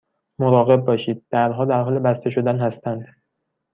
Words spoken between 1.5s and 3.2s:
در حال بسته شدن هستند.